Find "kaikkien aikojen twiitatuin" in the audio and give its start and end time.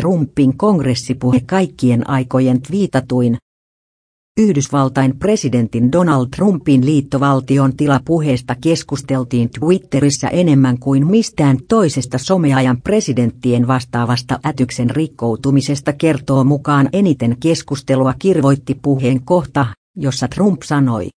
1.46-3.36